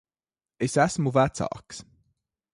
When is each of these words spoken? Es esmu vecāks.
Es 0.67 0.77
esmu 0.85 1.13
vecāks. 1.19 1.85